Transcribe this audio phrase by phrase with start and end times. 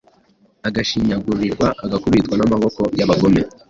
[0.67, 3.41] agashinyagurirwa, agakubitwa n’amaboko y’abagome,